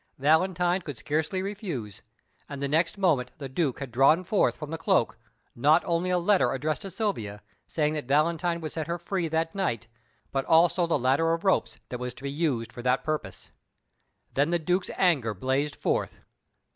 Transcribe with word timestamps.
Valentine 0.17 0.81
could 0.81 0.97
scarcely 0.97 1.43
refuse, 1.43 2.01
and 2.49 2.59
the 2.59 2.67
next 2.67 2.97
moment 2.97 3.29
the 3.37 3.47
Duke 3.47 3.79
had 3.79 3.91
drawn 3.91 4.23
forth 4.23 4.57
from 4.57 4.71
the 4.71 4.77
cloak 4.79 5.19
not 5.55 5.85
only 5.85 6.09
a 6.09 6.17
letter 6.17 6.53
addressed 6.53 6.81
to 6.81 6.89
Silvia, 6.89 7.43
saying 7.67 7.93
that 7.93 8.05
Valentine 8.05 8.61
would 8.61 8.71
set 8.71 8.87
her 8.87 8.97
free 8.97 9.27
that 9.27 9.53
night, 9.53 9.85
but 10.31 10.43
also 10.45 10.87
the 10.87 10.97
ladder 10.97 11.33
of 11.35 11.43
ropes 11.43 11.77
that 11.89 11.99
was 11.99 12.15
to 12.15 12.23
be 12.23 12.31
used 12.31 12.73
for 12.73 12.81
that 12.81 13.03
purpose. 13.03 13.51
Then 14.33 14.49
the 14.49 14.57
Duke's 14.57 14.89
anger 14.97 15.35
blazed 15.35 15.75
forth. 15.75 16.15